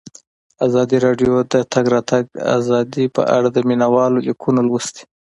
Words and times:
ازادي 0.65 0.97
راډیو 1.05 1.33
د 1.43 1.45
د 1.53 1.55
تګ 1.73 1.85
راتګ 1.95 2.23
ازادي 2.57 3.05
په 3.15 3.21
اړه 3.37 3.47
د 3.51 3.57
مینه 3.67 3.87
والو 3.93 4.25
لیکونه 4.27 4.61
لوستي. 4.67 5.03